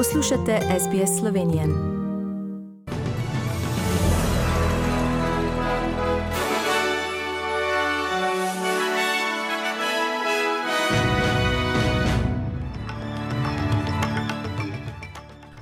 [0.00, 1.66] Poslušate SBS Slovenije.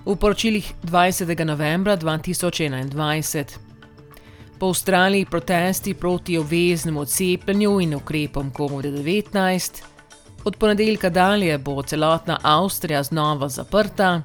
[0.04, 1.44] V poročilih 20.
[1.44, 3.44] novembra 2021.
[4.58, 9.82] Po Avstraliji protesti proti obveznemu cepljenju in ukrepom COVID-19,
[10.48, 14.22] Od ponedeljka dalje bo celotna Avstrija znova zaprta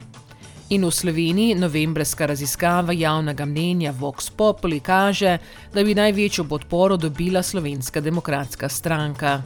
[0.70, 5.38] in v Sloveniji novembrska raziskava javnega mnenja Vox Populi kaže,
[5.74, 9.42] da bi največjo podporo dobila Slovenska demokratska stranka.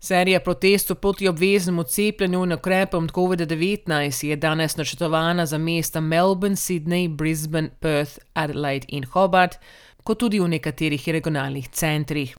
[0.00, 7.08] Serija protestov proti obveznemu cepljenju in ukrepom COVID-19 je danes načrtovana za mesta Melbourne, Sydney,
[7.08, 9.58] Brisbane, Perth, Adelaide in Hobart,
[10.06, 12.36] kot tudi v nekaterih regionalnih centrih.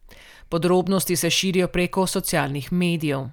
[0.49, 3.28] Podrobnosti se širijo preko socialnih medijev.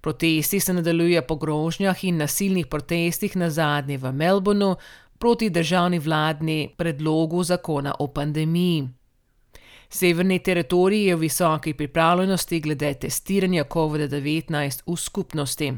[0.00, 4.76] Protesti se nadaljujejo po grožnjah in nasilnih protestih na zadnje v Melbournu
[5.18, 8.88] proti državni vladni predlogu zakona o pandemiji.
[9.88, 15.72] Severni teritorij je v visoki pripravljenosti glede testiranja COVID-19 v skupnosti.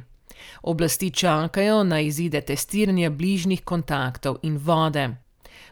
[0.63, 5.24] Oblasti čakajo na izide testiranja bližnjih kontaktov in vode.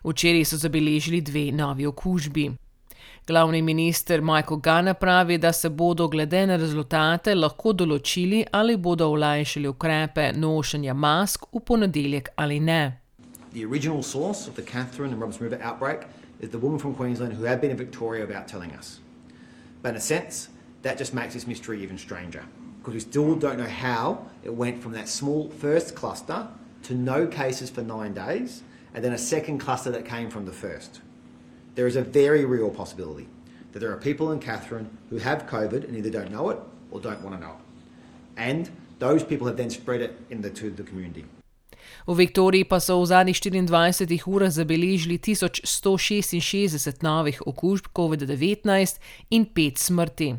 [0.04, 2.50] Včeraj so zabeležili dve novi okužbi.
[3.26, 9.06] Glavni minister Michael Gunn pravi, da se bodo glede na rezultate lahko določili, ali bodo
[9.14, 12.98] olajšali ukrepe nošenja mask v ponedeljek ali ne.
[13.52, 16.06] The original source of the Catherine and Roberts River outbreak
[16.40, 18.98] is the woman from Queensland who had been in Victoria about telling us.
[19.82, 20.48] But in a sense,
[20.82, 22.42] that just makes this mystery even stranger
[22.78, 26.48] because we still don't know how it went from that small first cluster
[26.82, 28.62] to no cases for nine days
[28.94, 31.00] and then a second cluster that came from the first.
[31.74, 33.28] There is a very real possibility
[33.72, 36.58] that there are people in Catherine who have COVID and either don't know it
[36.90, 37.64] or don't want to know it.
[38.36, 41.24] And those people have then spread it in the, to the community.
[42.06, 48.98] V Viktoriji pa so v zadnjih 24 urah zabeležili 1166 novih okužb COVID-19
[49.30, 50.36] in 5 smrti.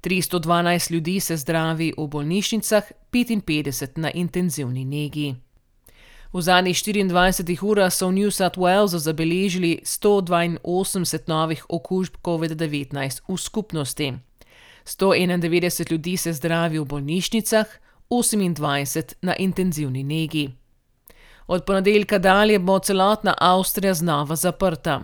[0.00, 5.34] 312 ljudi se zdravi v bolnišnicah, 55 na intenzivni negi.
[6.32, 13.36] V zadnjih 24 urah so v New South Walesu zabeležili 182 novih okužb COVID-19 v
[13.36, 14.12] skupnosti.
[14.84, 17.66] 191 ljudi se zdravi v bolnišnicah,
[18.10, 20.50] 28 na intenzivni negi.
[21.46, 25.00] Od ponedeljka dalje bo celotna Avstrija znova zaprta.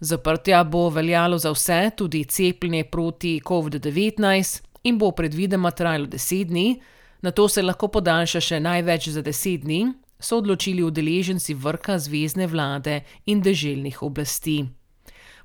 [0.00, 6.80] Zaprtja bo veljalo za vse, tudi cepljenje proti COVID-19 in bo predvidoma trajalo 10 dni,
[7.22, 12.46] na to se lahko podaljša še največ za 10 dni, so odločili udeleženci vrha zvezdne
[12.46, 14.64] vlade in deželnih oblasti.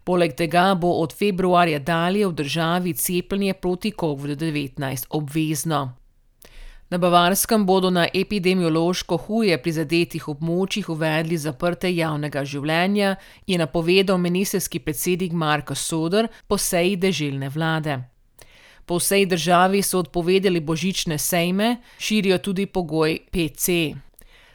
[0.03, 5.93] Poleg tega bo od februarja dalje v državi cepljenje proti COVID-19 obvezno.
[6.89, 13.15] Na Bavarskem bodo na epidemiološko huje prizadetih območjih uvedli zaprte javnega življenja,
[13.47, 17.97] je napovedal ministerski predsednik Marko Soder po seji deželne vlade.
[18.85, 23.95] Po vsej državi so odpovedali božične sejme, širijo tudi pogoj PC.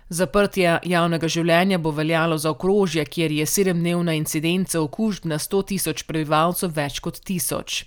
[0.08, 6.02] Zaprtje javnega življenja bo veljalo za okrožje, kjer je sedemdnevna incidenca okužb na 100 tisoč
[6.08, 7.82] prebivalcev več kot tisoč.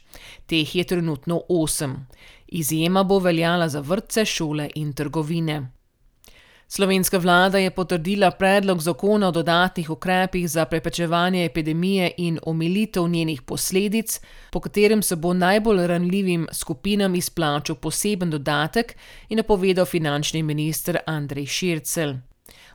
[0.46, 2.06] Teh je trenutno osem.
[2.48, 5.64] Izjema bo veljala za vrtce, šole in trgovine.
[6.74, 13.42] Slovenska vlada je potrdila predlog zakona o dodatnih ukrepih za preprečevanje epidemije in omilitev njenih
[13.42, 14.20] posledic,
[14.52, 18.96] po katerem se bo najbolj ranljivim skupinam izplačal poseben dodatek,
[19.30, 22.14] je napovedal finančni minister Andrej Šircel.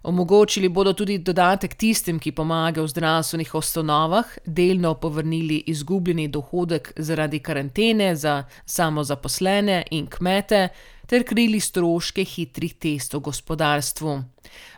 [0.02, 7.38] Omogočili bodo tudi dodatek tistim, ki pomagajo v zdravstvenih ustanovah, delno povrnili izgubljeni dohodek zaradi
[7.38, 10.68] karantene za samozaposlene in kmete,
[11.06, 14.22] ter krili stroške hitrih testov gospodarstvu.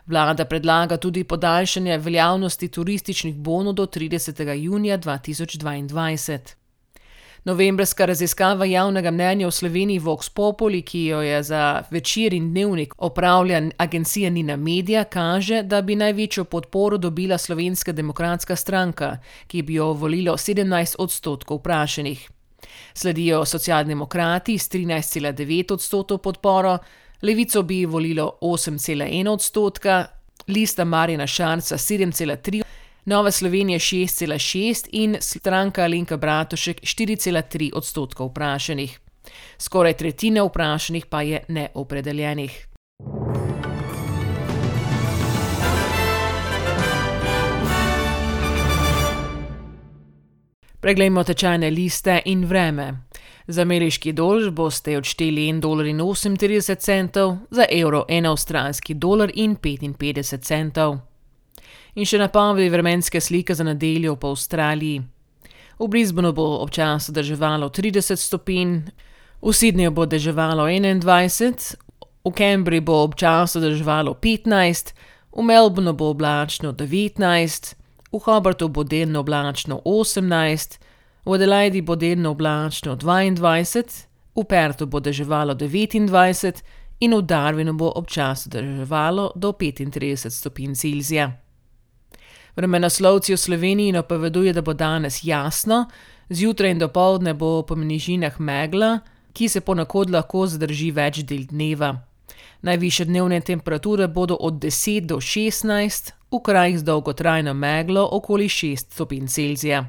[0.05, 4.53] Vlada predlaga tudi podaljšanje veljavnosti turističnih bonov do 30.
[4.53, 6.39] junija 2022.
[7.43, 12.93] Novembrska raziskava javnega mnenja v Sloveniji Vox Populi, ki jo je za večer in dnevnik
[12.97, 19.17] opravlja agencija Nina Media, kaže, da bi največjo podporo dobila Slovenska demokratska stranka,
[19.47, 22.29] ki bi jo volilo 17 odstotkov vprašanih.
[22.93, 26.77] Sledijo socialdemokrati s 13,9 odstotkov podporo,
[27.21, 30.05] levico bi volilo 8,1 odstotka,
[30.47, 32.63] lista Marjana Šarca 7,3,
[33.05, 38.99] Nova Slovenija 6,6 in stranka Alenka Bratušek 4,3 odstotkov vprašanih.
[39.57, 42.68] Skoraj tretjina vprašanih pa je neopredeljenih.
[50.79, 52.93] Preglejmo tečajne liste in vreme.
[53.47, 60.95] Za ameriški dolar boste odšteli 1,38 dolarja, za evro 1 avstralski dolar in 55 centov.
[61.95, 65.01] In še napovedi vremenske slike za nedeljo po Avstraliji.
[65.79, 68.79] V Brisbaneu bo občasno deževalo 30 stopinj,
[69.41, 71.75] v Sydneyju bo deževalo 21,
[72.23, 74.95] v Canberri bo občasno deževalo 15,
[75.35, 77.75] v Melbournu bo oblačno 19,
[78.11, 80.77] v Hobartu bo delno oblačno 18,
[81.25, 83.83] v Adelaidi bo delno oblačno 22,
[84.35, 86.63] v Perthu bo deževalo 29
[86.99, 91.31] in v Darwinu bo občasno deževalo do 35 stopinj Celzija.
[92.55, 95.85] Vremenoslovci v Sloveniji napovedujejo, da bo danes jasno,
[96.29, 98.99] zjutraj in dopoldne bo po nižinah megla,
[99.33, 102.08] ki se ponekod lahko zadrži več del dneva.
[102.61, 108.75] Najvišje dnevne temperature bodo od 10 do 16, v krajih z dolgotrajno meglo okoli 6
[108.75, 109.85] stopinj Celzija.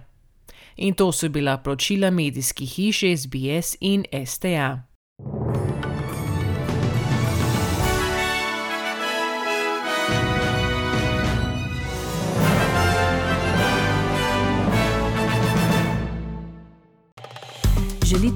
[0.76, 4.89] In to so bila poročila medijskih hiš SBS in STA.